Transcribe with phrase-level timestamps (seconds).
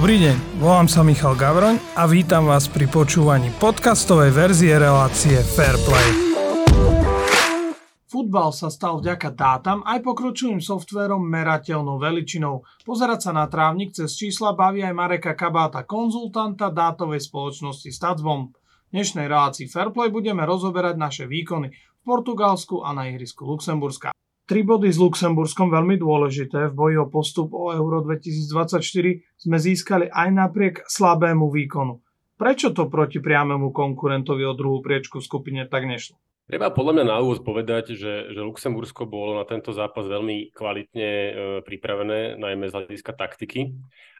[0.00, 6.08] Dobrý deň, volám sa Michal Gavroň a vítam vás pri počúvaní podcastovej verzie relácie Fairplay.
[8.08, 12.64] Futbal sa stal vďaka dátam aj pokročilým softverom merateľnou veličinou.
[12.80, 18.56] Pozerať sa na trávnik cez čísla baví aj Mareka Kabáta, konzultanta dátovej spoločnosti Statsbomb.
[18.56, 24.16] V dnešnej relácii Fairplay budeme rozoberať naše výkony v Portugalsku a na ihrisku Luxemburska.
[24.50, 26.74] Tri body s Luxemburskom veľmi dôležité.
[26.74, 28.82] V boji o postup o Euro 2024
[29.38, 32.02] sme získali aj napriek slabému výkonu.
[32.34, 36.18] Prečo to proti priamému konkurentovi o druhú priečku v skupine tak nešlo?
[36.50, 41.10] Treba podľa mňa na úvod povedať, že, že Luxembursko bolo na tento zápas veľmi kvalitne
[41.14, 41.30] e,
[41.62, 43.70] pripravené, najmä z hľadiska taktiky.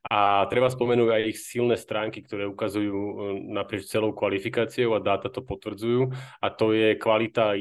[0.09, 3.15] A treba spomenúť aj ich silné stránky, ktoré ukazujú e,
[3.53, 6.09] naprieč celou kvalifikáciou a dáta to potvrdzujú.
[6.41, 7.59] A to je kvalita a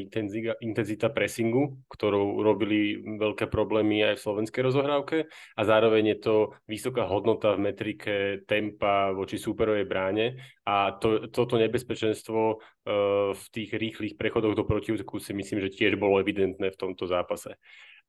[0.64, 5.28] intenzita pressingu, ktorou robili veľké problémy aj v slovenskej rozohrávke.
[5.28, 8.14] A zároveň je to vysoká hodnota v metrike
[8.48, 10.40] tempa voči súperovej bráne.
[10.64, 15.98] A to, toto nebezpečenstvo uh, v tých rýchlych prechodoch do protivku si myslím, že tiež
[15.98, 17.58] bolo evidentné v tomto zápase.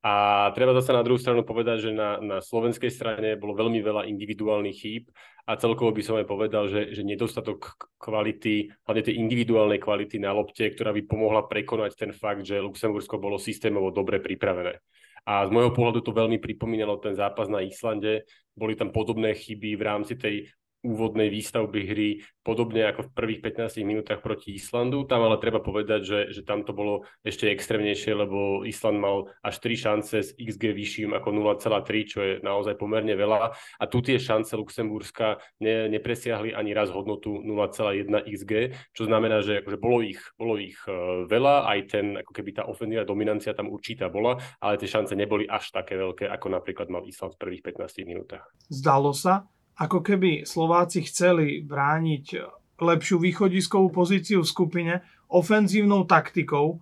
[0.01, 4.09] A treba zase na druhú stranu povedať, že na, na slovenskej strane bolo veľmi veľa
[4.09, 5.13] individuálnych chýb
[5.45, 10.33] a celkovo by som aj povedal, že, že nedostatok kvality, hlavne tej individuálnej kvality na
[10.33, 14.81] lopte, ktorá by pomohla prekonať ten fakt, že Luxembursko bolo systémovo dobre pripravené.
[15.21, 18.25] A z môjho pohľadu to veľmi pripomínalo ten zápas na Islande.
[18.57, 20.49] Boli tam podobné chyby v rámci tej
[20.81, 22.09] úvodnej výstavby hry,
[22.41, 25.05] podobne ako v prvých 15 minútach proti Islandu.
[25.05, 29.61] Tam ale treba povedať, že, že tam to bolo ešte extrémnejšie, lebo Island mal až
[29.61, 33.53] 3 šance s XG vyšším ako 0,3, čo je naozaj pomerne veľa.
[33.53, 39.61] A tu tie šance Luxemburska ne, nepresiahli ani raz hodnotu 0,1 XG, čo znamená, že
[39.61, 43.69] akože bolo ich, bolo ich uh, veľa, aj ten, ako keby tá ofenzívna dominancia tam
[43.69, 47.63] určitá bola, ale tie šance neboli až také veľké, ako napríklad mal Island v prvých
[47.77, 48.49] 15 minútach.
[48.65, 49.45] Zdalo sa,
[49.81, 52.25] ako keby Slováci chceli brániť
[52.77, 54.93] lepšiu východiskovú pozíciu v skupine
[55.25, 56.77] ofenzívnou taktikou.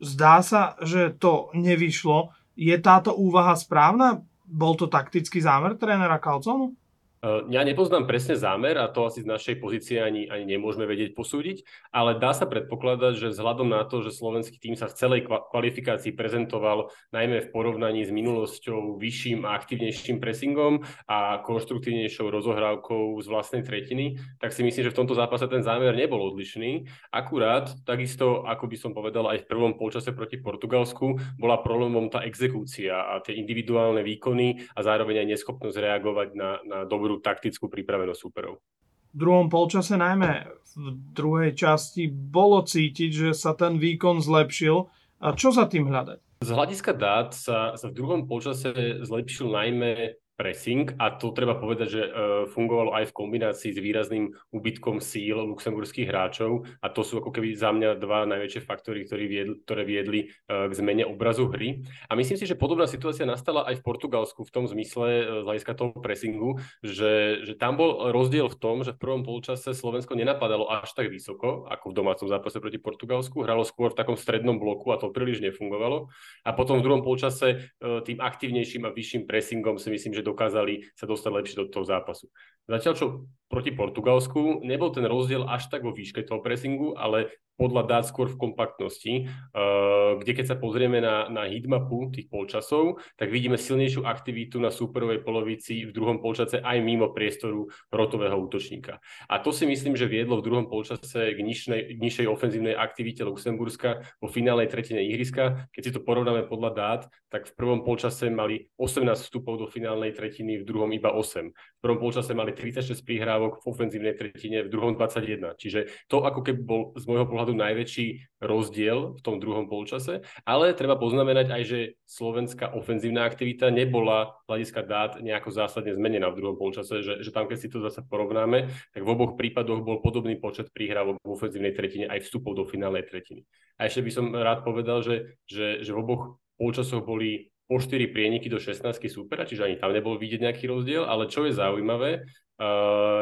[0.00, 2.36] Zdá sa, že to nevyšlo.
[2.60, 4.20] Je táto úvaha správna?
[4.44, 6.76] Bol to taktický zámer trénera Kalconu?
[7.18, 11.18] Eh, ja nepoznám presne zámer a to asi z našej pozície ani, ani nemôžeme vedieť
[11.18, 15.20] posúdiť, ale dá sa predpokladať, že vzhľadom na to, že slovenský tým sa v celej
[15.26, 23.26] kvalifikácii prezentoval najmä v porovnaní s minulosťou vyšším a aktivnejším pressingom a konštruktívnejšou rozohrávkou z
[23.26, 26.86] vlastnej tretiny, tak si myslím, že v tomto zápase ten zámer nebol odlišný.
[27.10, 32.22] Akurát, takisto, ako by som povedal, aj v prvom polčase proti Portugalsku bola problémom tá
[32.22, 37.72] exekúcia a tie individuálne výkony a zároveň aj neschopnosť reagovať na, na dobrú dobrú taktickú
[37.72, 38.60] pripravenosť súperov.
[39.08, 44.84] V druhom polčase, najmä v druhej časti, bolo cítiť, že sa ten výkon zlepšil.
[45.24, 46.44] A čo za tým hľadať?
[46.44, 48.70] Z hľadiska dát sa, sa v druhom polčase
[49.08, 52.12] zlepšil najmä pressing a to treba povedať, že uh,
[52.46, 57.58] fungovalo aj v kombinácii s výrazným úbytkom síl luxemburských hráčov a to sú ako keby
[57.58, 61.82] za mňa dva najväčšie faktory, ktoré viedli, ktoré viedli uh, k zmene obrazu hry.
[62.06, 65.44] A myslím si, že podobná situácia nastala aj v Portugalsku v tom zmysle uh, z
[65.50, 70.14] hľadiska toho pressingu, že, že tam bol rozdiel v tom, že v prvom polčase Slovensko
[70.14, 74.62] nenapadalo až tak vysoko, ako v domácom zápase proti Portugalsku, hralo skôr v takom strednom
[74.62, 76.14] bloku a to príliš nefungovalo.
[76.46, 81.08] A potom v druhom polčase tým aktívnejším a vyšším pressingom si myslím, že dokázali sa
[81.08, 82.28] dostať lepšie do toho zápasu.
[82.68, 83.06] Zatiaľ, čo
[83.48, 88.28] proti Portugalsku nebol ten rozdiel až tak vo výške toho pressingu, ale podľa dát skôr
[88.28, 89.77] v kompaktnosti, uh,
[90.16, 95.20] kde keď sa pozrieme na, na hitmapu tých polčasov, tak vidíme silnejšiu aktivitu na súperovej
[95.20, 99.02] polovici v druhom polčase aj mimo priestoru rotového útočníka.
[99.28, 104.06] A to si myslím, že viedlo v druhom polčase k nižšej, nižšej ofenzívnej aktivite Luxemburska
[104.22, 105.68] vo finálnej tretine ihriska.
[105.74, 110.16] Keď si to porovnáme podľa dát, tak v prvom polčase mali 18 vstupov do finálnej
[110.16, 111.52] tretiny, v druhom iba 8.
[111.52, 115.54] V prvom polčase mali 36 prihrávok v ofenzívnej tretine, v druhom 21.
[115.54, 120.74] Čiže to ako keby bol z môjho pohľadu najväčší rozdiel v tom druhom polčase, ale
[120.74, 126.56] treba poznamenať aj, že slovenská ofenzívna aktivita nebola hľadiska dát nejako zásadne zmenená v druhom
[126.58, 130.38] polčase, že, že tam, keď si to zase porovnáme, tak v oboch prípadoch bol podobný
[130.38, 133.46] počet príhrávok v ofenzívnej tretine aj vstupov do finálnej tretiny.
[133.78, 136.22] A ešte by som rád povedal, že, že, že v oboch
[136.58, 141.04] polčasoch boli po 4 prieniky do 16 súpera, čiže ani tam nebol vidieť nejaký rozdiel,
[141.04, 142.24] ale čo je zaujímavé,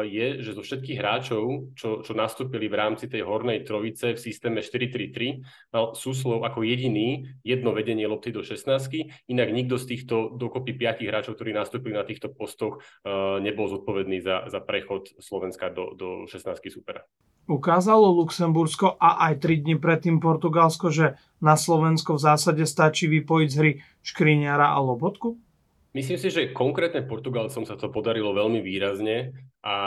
[0.01, 4.65] je, že zo všetkých hráčov, čo, čo nastúpili v rámci tej hornej trojice v systéme
[4.65, 10.73] 4-3-3, mal Suslov ako jediný jedno vedenie lopty do 16 inak nikto z týchto dokopy
[10.73, 15.93] 5 hráčov, ktorí nastúpili na týchto postoch, uh, nebol zodpovedný za, za prechod Slovenska do,
[15.93, 17.05] do 16 supera.
[17.47, 23.47] Ukázalo Luxembursko a aj 3 dní predtým Portugalsko, že na Slovensko v zásade stačí vypojiť
[23.47, 23.71] z hry
[24.03, 25.46] Škriňara a Lobotku?
[25.95, 29.31] Myslím si, že konkrétne Portugalcom sa to podarilo veľmi výrazne
[29.63, 29.77] a,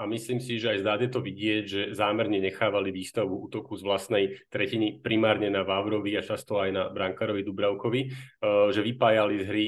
[0.00, 3.82] a myslím si, že aj zdá je to vidieť, že zámerne nechávali výstavu útoku z
[3.84, 9.46] vlastnej tretiny primárne na Vávrovi a často aj na Brankarovi Dubravkovi, uh, že vypájali z
[9.46, 9.66] hry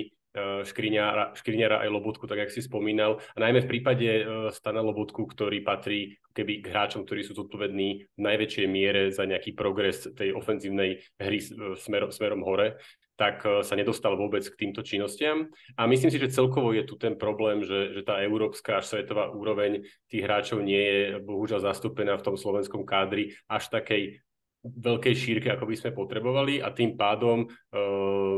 [0.65, 3.21] Škriňara, Škriňara aj Lobotku, tak jak si spomínal.
[3.37, 4.09] A najmä v prípade
[4.49, 9.53] Stana Lobotku, ktorý patrí keby k hráčom, ktorí sú zodpovední v najväčšej miere za nejaký
[9.53, 11.39] progres tej ofenzívnej hry
[11.77, 12.81] smerom, smerom hore,
[13.17, 15.53] tak sa nedostal vôbec k týmto činnostiam.
[15.77, 19.29] A myslím si, že celkovo je tu ten problém, že, že tá európska až svetová
[19.31, 24.25] úroveň tých hráčov nie je bohužiaľ zastúpená v tom slovenskom kádri až takej
[24.63, 27.47] veľkej šírke, ako by sme potrebovali a tým pádom e,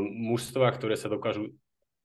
[0.09, 1.53] mužstva, ktoré sa dokážu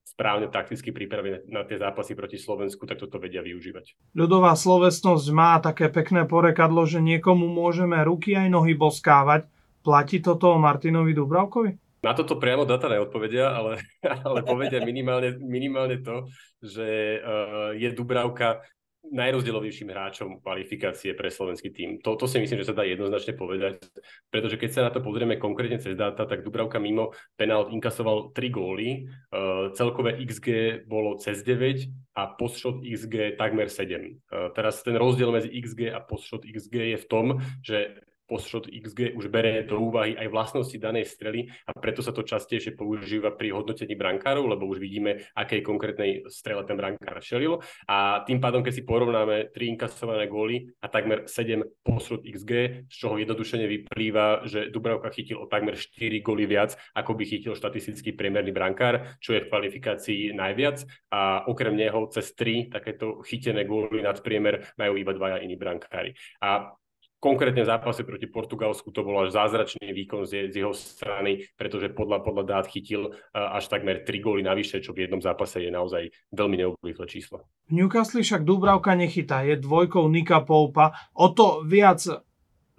[0.05, 4.13] správne takticky pripravené na tie zápasy proti Slovensku, tak toto vedia využívať.
[4.13, 9.49] Ľudová slovesnosť má také pekné porekadlo, že niekomu môžeme ruky aj nohy boskávať.
[9.81, 11.90] Platí toto o Martinovi Dubravkovi?
[12.01, 13.85] Na toto priamo data neodpovedia, ale,
[14.27, 16.29] ale povedia minimálne, minimálne to,
[16.65, 18.65] že uh, je Dubravka
[19.01, 21.91] najrozdielovejším hráčom kvalifikácie pre slovenský tým.
[22.05, 23.81] To, si myslím, že sa dá jednoznačne povedať,
[24.29, 28.53] pretože keď sa na to pozrieme konkrétne cez dáta, tak Dubravka mimo penalt inkasoval 3
[28.53, 33.89] góly, uh, celkové XG bolo cez 9 a postshot XG takmer 7.
[33.89, 38.71] Uh, e, teraz ten rozdiel medzi XG a postshot XG je v tom, že postshot
[38.71, 43.35] XG už bere do úvahy aj vlastnosti danej strely a preto sa to častejšie používa
[43.35, 47.59] pri hodnotení brankárov, lebo už vidíme, akej konkrétnej strele ten brankár šelil.
[47.91, 52.95] A tým pádom, keď si porovnáme 3 inkasované góly a takmer 7 postshot XG, z
[52.95, 58.15] čoho jednodušene vyplýva, že Dubravka chytil o takmer 4 góly viac, ako by chytil štatistický
[58.15, 60.87] priemerný brankár, čo je v kvalifikácii najviac.
[61.11, 66.15] A okrem neho cez 3 takéto chytené góly nad priemer majú iba dvaja iní brankári.
[66.39, 66.77] A
[67.21, 71.93] konkrétne v zápase proti Portugalsku to bol až zázračný výkon z, z jeho strany, pretože
[71.93, 76.09] podľa, podľa dát chytil až takmer 3 góly navyše, čo v jednom zápase je naozaj
[76.33, 77.45] veľmi neobvyklé číslo.
[77.69, 80.97] V Newcastle však Dubravka nechytá, je dvojkou Nika Poupa.
[81.15, 82.01] O to viac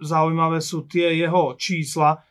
[0.02, 2.26] zaujímavé sú tie jeho čísla.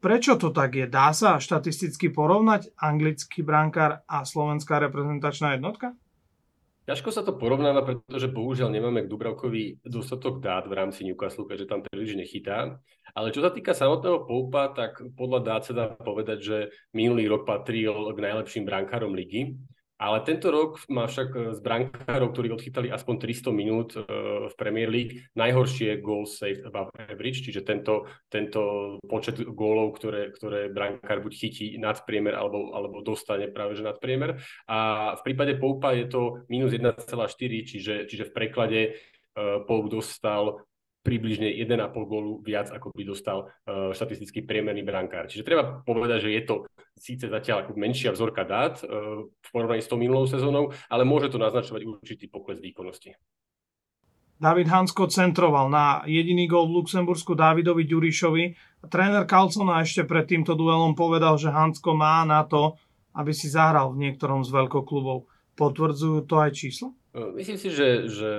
[0.00, 0.84] Prečo to tak je?
[0.88, 5.96] Dá sa štatisticky porovnať anglický brankár a slovenská reprezentačná jednotka?
[6.84, 11.70] Ťažko sa to porovnáva, pretože bohužiaľ nemáme k Dubravkovi dostatok dát v rámci Newcastle, keďže
[11.72, 12.76] tam príliš nechytá.
[13.16, 16.56] Ale čo sa týka samotného Poupa, tak podľa dát sa dá povedať, že
[16.92, 19.56] minulý rok patril k najlepším brankárom ligy.
[20.04, 24.04] Ale tento rok má však e, z brankárov, ktorí odchytali aspoň 300 minút e,
[24.44, 30.68] v Premier League, najhoršie goal saved above average, čiže tento, tento počet gólov, ktoré, ktoré
[30.68, 34.36] brankár buď chytí nad priemer alebo, alebo dostane práve že nad priemer.
[34.68, 37.00] A v prípade Poupa je to minus 1,4,
[37.64, 40.60] čiže, čiže v preklade uh, Poup dostal
[41.04, 45.28] približne 1,5 gólu viac, ako by dostal uh, štatistický priemerný brankár.
[45.28, 46.54] Čiže treba povedať, že je to
[46.98, 51.30] síce zatiaľ ako menšia vzorka dát uh, v porovnaní s tou minulou sezónou, ale môže
[51.30, 53.14] to naznačovať určitý pokles výkonnosti.
[54.34, 58.44] David Hansko centroval na jediný gól v Luxembursku Davidovi Ďurišovi.
[58.90, 62.74] Tréner Carlsona ešte pred týmto duelom povedal, že Hansko má na to,
[63.14, 65.30] aby si zahral v niektorom z veľkoklubov.
[65.54, 66.90] Potvrdzujú to aj čísla?
[67.14, 68.30] Myslím si, že, že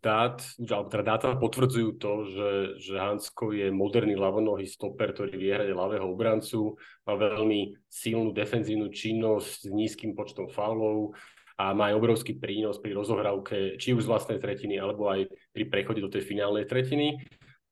[0.00, 2.50] dát, alebo teda dáta potvrdzujú to, že,
[2.80, 8.88] že Hansko je moderný ľavonohý stoper, ktorý vie hrať ľavého obrancu, má veľmi silnú defenzívnu
[8.88, 11.12] činnosť s nízkym počtom faulov
[11.60, 15.68] a má aj obrovský prínos pri rozohrávke, či už z vlastnej tretiny, alebo aj pri
[15.68, 17.20] prechode do tej finálnej tretiny.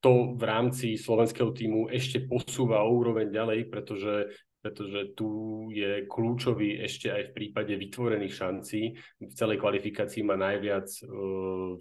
[0.04, 4.28] To v rámci slovenského týmu ešte posúva o úroveň ďalej, pretože
[4.58, 5.28] pretože tu
[5.70, 8.82] je kľúčový ešte aj v prípade vytvorených šancí.
[9.22, 11.78] V celej kvalifikácii má najviac uh,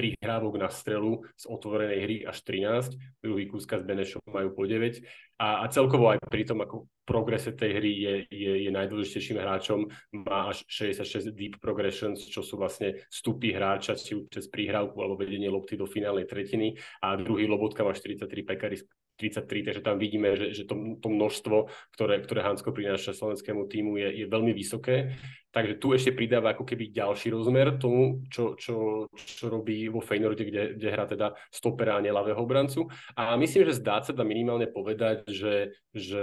[0.00, 5.04] prihrávok na strelu z otvorenej hry až 13, druhý Kúska s Benešom majú po 9
[5.40, 9.88] a, a celkovo aj pri tom, ako progrese tej hry je, je, je najdôležitejším hráčom,
[10.20, 15.16] má až 66 deep progressions, čo sú vlastne vstupy hráča, či už cez prihrávku alebo
[15.16, 16.76] vedenie lopty do finálnej tretiny.
[17.00, 18.84] A druhý Lobotka má 43 pekary
[19.20, 24.00] 33, takže tam vidíme, že, že to, to množstvo, ktoré, ktoré Hansko prináša slovenskému týmu
[24.00, 25.20] je, je veľmi vysoké.
[25.50, 30.46] Takže tu ešte pridáva ako keby ďalší rozmer tomu, čo, čo, čo robí vo Feynorde,
[30.46, 32.86] kde, kde hrá teda stopera a nelavého obrancu.
[33.18, 36.22] A myslím, že zdá sa dá minimálne povedať, že, že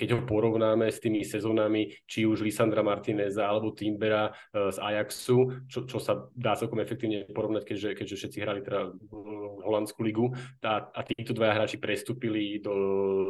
[0.00, 5.68] keď ho porovnáme s tými sezónami, či už Lisandra Martineza alebo Timbera uh, z Ajaxu,
[5.68, 8.96] čo, čo sa dá celkom efektívne porovnať, keďže, keďže všetci hrali teda
[9.68, 10.32] holandskú ligu
[10.64, 12.72] a, a títo dvaja hráči prestúpili do,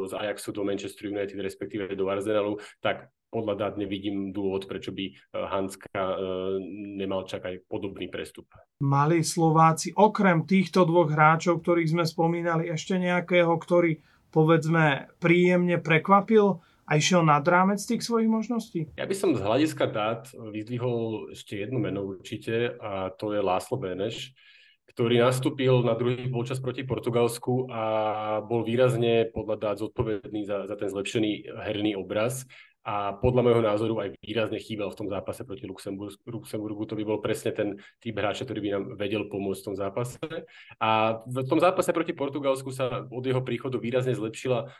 [0.07, 5.05] z Ajaxu do Manchester United, respektíve do Arsenalu, tak podľa dát nevidím dôvod, prečo by
[5.05, 6.15] eh, Hanska eh,
[6.97, 8.49] nemal čakať podobný prestup.
[8.81, 16.61] Mali Slováci okrem týchto dvoch hráčov, ktorých sme spomínali, ešte nejakého, ktorý povedzme príjemne prekvapil
[16.89, 18.89] a išiel nad rámec tých svojich možností?
[18.97, 23.77] Ja by som z hľadiska dát vyzdvihol ešte jedno meno určite a to je Láslo
[23.77, 24.33] Beneš,
[24.89, 27.83] ktorý nastúpil na druhý polčas proti Portugalsku a
[28.41, 32.49] bol výrazne podľa dát zodpovedný za, za ten zlepšený herný obraz
[32.89, 36.15] a podľa môjho názoru aj výrazne chýbal v tom zápase proti Luxemburgu.
[36.25, 36.83] Luxemburgu.
[36.89, 40.17] To by bol presne ten typ hráča, ktorý by nám vedel pomôcť v tom zápase.
[40.81, 44.73] A v tom zápase proti Portugalsku sa od jeho príchodu výrazne zlepšila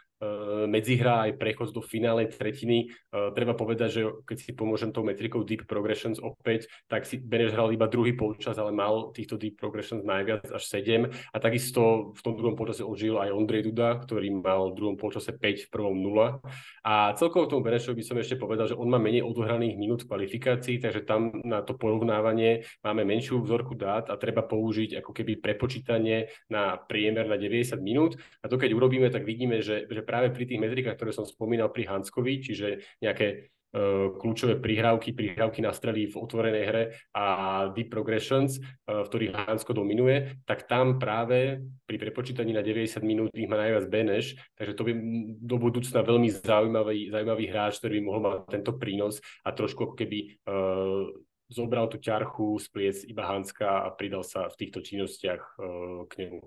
[0.69, 2.93] medzihra aj prechod do finálnej tretiny.
[3.09, 7.57] Uh, treba povedať, že keď si pomôžem tou metrikou Deep Progressions opäť, tak si Beneš
[7.57, 11.09] hral iba druhý polčas, ale mal týchto Deep Progressions najviac až 7.
[11.09, 15.33] A takisto v tom druhom polčase odžil aj Ondrej Duda, ktorý mal v druhom polčase
[15.33, 16.39] 5, v prvom 0.
[16.85, 20.03] A celkovo tomu Beneš Benešovi by som ešte povedal, že on má menej odohraných minút
[20.03, 25.39] kvalifikácií, takže tam na to porovnávanie máme menšiu vzorku dát a treba použiť ako keby
[25.39, 28.19] prepočítanie na priemer na 90 minút.
[28.43, 31.69] A to keď urobíme, tak vidíme, že, že práve pri tých metrikách, ktoré som spomínal
[31.69, 37.25] pri Hanskovi, čiže nejaké E, kľúčové prihrávky, prihrávky na strely v otvorenej hre a
[37.69, 43.29] deep progressions, e, v ktorých Hansko dominuje, tak tam práve pri prepočítaní na 90 minút
[43.37, 44.93] ich má najviac Beneš, takže to by
[45.37, 49.95] do budúcna veľmi zaujímavý, zaujímavý hráč, ktorý by mohol mať tento prínos a trošku ako
[50.01, 51.05] keby uh,
[51.45, 56.25] zobral tú ťarchu z pliec iba Hanska a pridal sa v týchto činnostiach uh, k
[56.25, 56.41] nemu.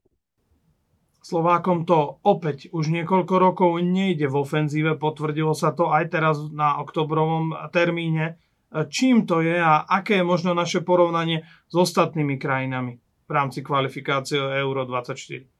[1.22, 6.82] Slovákom to opäť už niekoľko rokov nejde v ofenzíve, potvrdilo sa to aj teraz na
[6.82, 8.42] oktobrovom termíne.
[8.72, 12.98] Čím to je a aké je možno naše porovnanie s ostatnými krajinami
[13.28, 15.51] v rámci kvalifikácie Euro 24?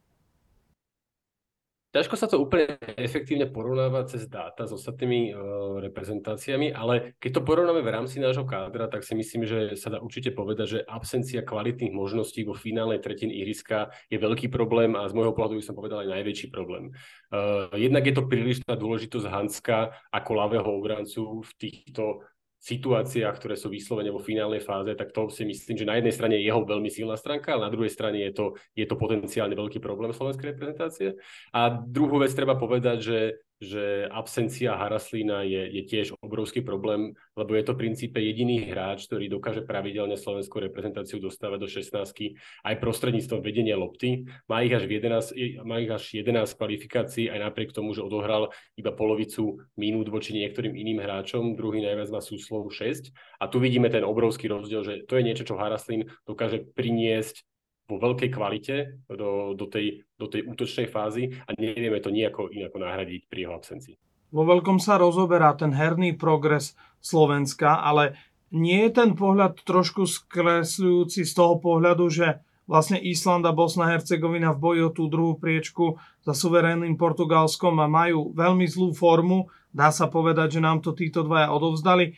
[1.93, 5.37] Ťažko sa to úplne efektívne porovnáva cez dáta s ostatnými uh,
[5.85, 10.01] reprezentáciami, ale keď to porovnáme v rámci nášho kádra, tak si myslím, že sa dá
[10.01, 15.13] určite povedať, že absencia kvalitných možností vo finálnej tretine ihriska je veľký problém a z
[15.13, 16.97] môjho pohľadu by som povedal aj najväčší problém.
[17.29, 22.25] Uh, jednak je to príliš tá dôležitosť Hanska ako ľavého obrancu v týchto
[22.63, 26.39] situáciách, ktoré sú vyslovene vo finálnej fáze, tak to si myslím, že na jednej strane
[26.39, 28.47] je jeho veľmi silná stránka, ale na druhej strane je to,
[28.79, 31.19] je to potenciálne veľký problém slovenskej reprezentácie.
[31.51, 33.19] A druhú vec treba povedať, že
[33.63, 39.07] že absencia Haraslína je, je tiež obrovský problém, lebo je to v princípe jediný hráč,
[39.07, 44.27] ktorý dokáže pravidelne slovenskú reprezentáciu dostávať do 16 aj prostredníctvom vedenia lopty.
[44.51, 48.91] Má ich až, 11, má ich až 11 kvalifikácií, aj napriek tomu, že odohral iba
[48.91, 53.15] polovicu minút voči niektorým iným hráčom, druhý najviac má súslov 6.
[53.39, 57.47] A tu vidíme ten obrovský rozdiel, že to je niečo, čo Haraslín dokáže priniesť
[57.89, 62.79] vo veľkej kvalite do, do, tej, do tej útočnej fázy a nevieme to nejako inako
[62.81, 63.95] nahradiť pri jeho absencii.
[64.33, 66.73] Vo veľkom sa rozoberá ten herný progres
[67.05, 68.17] Slovenska, ale
[68.53, 74.57] nie je ten pohľad trošku skresľujúci z toho pohľadu, že vlastne Island a Bosna Hercegovina
[74.57, 79.53] v boji o tú druhú priečku za suverénnym Portugalskom a majú veľmi zlú formu.
[79.69, 82.17] Dá sa povedať, že nám to títo dvaja odovzdali,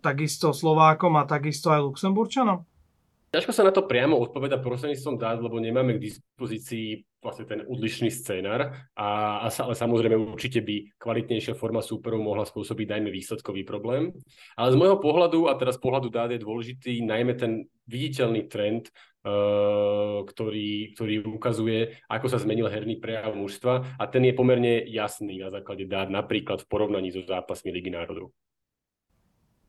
[0.00, 2.64] takisto Slovákom a takisto aj Luxemburčanom?
[3.32, 8.12] Ťažko sa na to priamo odpoveda prostredníctvom dát, lebo nemáme k dispozícii vlastne ten odlišný
[8.12, 9.08] scénar, a,
[9.40, 14.12] a ale samozrejme určite by kvalitnejšia forma súperov mohla spôsobiť najmä výsledkový problém.
[14.52, 18.92] Ale z môjho pohľadu, a teraz pohľadu dát je dôležitý najmä ten viditeľný trend,
[19.24, 25.40] uh, ktorý, ktorý ukazuje, ako sa zmenil herný prejav mužstva a ten je pomerne jasný
[25.40, 28.28] na základe dát, napríklad v porovnaní so zápasmi Ligy národov.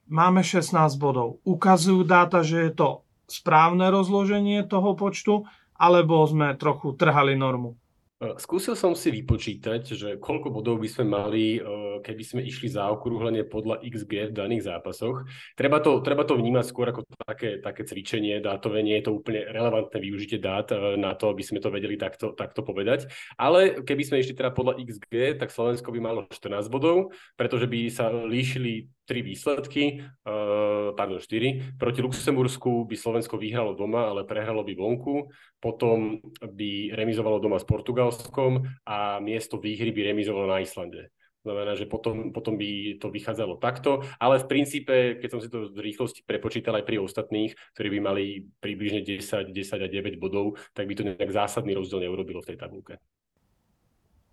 [0.04, 1.40] Máme 16 bodov.
[1.48, 7.76] Ukazujú dáta, že je to správne rozloženie toho počtu, alebo sme trochu trhali normu?
[8.24, 12.72] E, skúsil som si vypočítať, že koľko bodov by sme mali, e, keby sme išli
[12.72, 15.28] za okrúhlenie podľa XG v daných zápasoch.
[15.60, 19.44] Treba to, treba to vnímať skôr ako také, také cvičenie dátové, nie je to úplne
[19.52, 23.12] relevantné využitie dát e, na to, aby sme to vedeli takto, takto povedať.
[23.36, 27.80] Ale keby sme išli teda podľa XG, tak Slovensko by malo 14 bodov, pretože by
[27.92, 31.76] sa líšili tri výsledky, uh, pardon, štyri.
[31.76, 35.28] Proti Luxembursku by Slovensko vyhralo doma, ale prehralo by vonku.
[35.60, 41.12] Potom by remizovalo doma s Portugalskom a miesto výhry by remizovalo na Islande.
[41.44, 45.68] Znamená, že potom, potom by to vychádzalo takto, ale v princípe, keď som si to
[45.76, 50.56] v rýchlosti prepočítal aj pri ostatných, ktorí by mali približne 10, 10 a 9 bodov,
[50.72, 52.96] tak by to nejak zásadný rozdiel neurobilo v tej tabulke.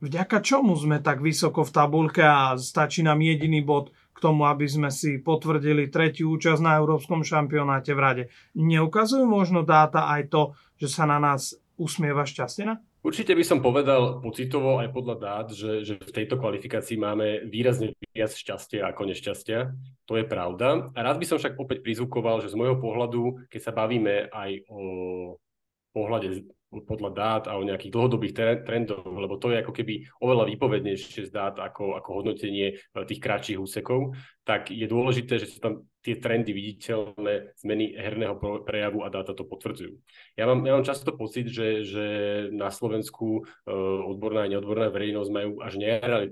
[0.01, 4.93] Vďaka čomu sme tak vysoko v tabulke a stačí nám jediný bod tomu, aby sme
[4.93, 8.25] si potvrdili tretiu účasť na Európskom šampionáte v Rade.
[8.55, 10.43] Neukazujú možno dáta aj to,
[10.77, 12.77] že sa na nás usmieva šťastina?
[13.01, 17.97] Určite by som povedal pocitovo aj podľa dát, že, že v tejto kvalifikácii máme výrazne
[18.13, 19.73] viac šťastia ako nešťastia.
[20.05, 20.93] To je pravda.
[20.93, 24.69] A rád by som však opäť prizvukoval, že z môjho pohľadu, keď sa bavíme aj
[24.69, 24.81] o
[25.97, 31.27] pohľade podľa dát a o nejakých dlhodobých trendov, lebo to je ako keby oveľa výpovednejšie
[31.27, 34.15] z dát ako, ako hodnotenie eh, tých kratších úsekov,
[34.47, 39.45] tak je dôležité, že sú tam tie trendy viditeľné, zmeny herného prejavu a dáta to
[39.45, 40.01] potvrdzujú.
[40.33, 42.07] Ja mám, ja mám často pocit, že, že
[42.57, 45.77] na Slovensku uh, odborná a neodborná verejnosť majú až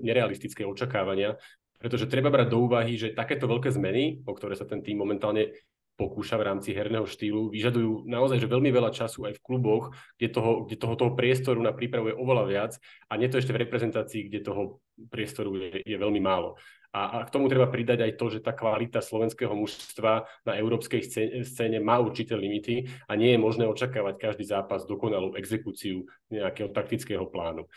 [0.01, 1.37] nerealistické očakávania,
[1.77, 5.53] pretože treba brať do úvahy, že takéto veľké zmeny, o ktoré sa ten tým momentálne
[5.99, 10.31] pokúša v rámci herného štýlu, vyžadujú naozaj že veľmi veľa času aj v kluboch, kde
[10.31, 12.71] toho, kde toho, toho priestoru na prípravu je oveľa viac
[13.11, 14.79] a nie to ešte v reprezentácii, kde toho
[15.11, 16.55] priestoru je, je veľmi málo.
[16.89, 21.05] A, a k tomu treba pridať aj to, že tá kvalita slovenského mužstva na európskej
[21.45, 27.29] scéne, má určité limity a nie je možné očakávať každý zápas dokonalú exekúciu nejakého taktického
[27.29, 27.69] plánu.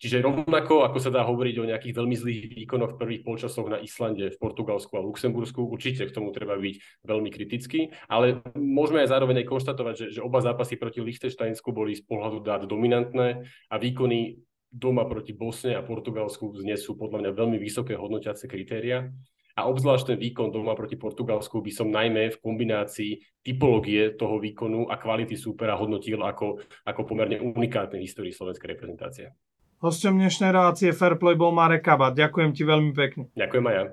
[0.00, 3.84] Čiže rovnako, ako sa dá hovoriť o nejakých veľmi zlých výkonoch v prvých polčasoch na
[3.84, 9.12] Islande, v Portugalsku a Luxembursku, určite k tomu treba byť veľmi kritický, ale môžeme aj
[9.12, 13.76] zároveň aj konštatovať, že, že oba zápasy proti Liechtensteinsku boli z pohľadu dát dominantné a
[13.76, 14.40] výkony
[14.72, 19.12] doma proti Bosne a Portugalsku znesú podľa mňa veľmi vysoké hodnotiace kritéria.
[19.58, 24.88] A obzvlášť ten výkon doma proti Portugalsku by som najmä v kombinácii typológie toho výkonu
[24.88, 29.36] a kvality súpera hodnotil ako, ako pomerne unikátne v histórii slovenskej reprezentácie.
[29.80, 32.12] Hostom dnešnej relácie Fairplay bol Marek Kabat.
[32.12, 33.32] Ďakujem ti veľmi pekne.
[33.32, 33.84] Ďakujem aj ja.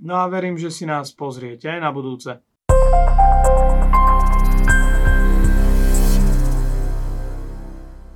[0.00, 2.40] No a verím, že si nás pozriete aj na budúce.